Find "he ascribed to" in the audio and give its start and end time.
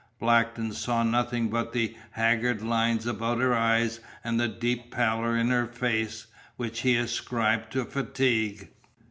6.79-7.85